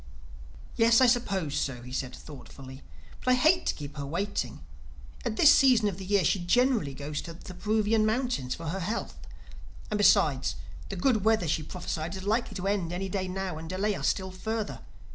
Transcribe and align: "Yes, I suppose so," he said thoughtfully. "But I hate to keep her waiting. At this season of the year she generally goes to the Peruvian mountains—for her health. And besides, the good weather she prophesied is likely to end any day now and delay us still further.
"Yes, 0.77 0.99
I 0.99 1.05
suppose 1.05 1.55
so," 1.55 1.83
he 1.83 1.91
said 1.91 2.15
thoughtfully. 2.15 2.81
"But 3.23 3.33
I 3.33 3.35
hate 3.35 3.67
to 3.67 3.75
keep 3.75 3.97
her 3.97 4.05
waiting. 4.07 4.61
At 5.23 5.35
this 5.35 5.53
season 5.53 5.87
of 5.87 5.99
the 5.99 6.05
year 6.05 6.25
she 6.25 6.39
generally 6.39 6.95
goes 6.95 7.21
to 7.21 7.33
the 7.35 7.53
Peruvian 7.53 8.03
mountains—for 8.03 8.69
her 8.69 8.79
health. 8.79 9.19
And 9.91 9.99
besides, 9.99 10.55
the 10.89 10.95
good 10.95 11.23
weather 11.23 11.47
she 11.47 11.61
prophesied 11.61 12.15
is 12.15 12.23
likely 12.23 12.55
to 12.55 12.65
end 12.67 12.91
any 12.91 13.09
day 13.09 13.27
now 13.27 13.59
and 13.59 13.69
delay 13.69 13.93
us 13.93 14.07
still 14.07 14.31
further. 14.31 14.79